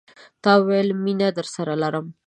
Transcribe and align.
تا 0.43 0.51
ویل، 0.67 0.87
میینه 1.03 1.27
درسره 1.37 1.73
لرم 1.81 2.07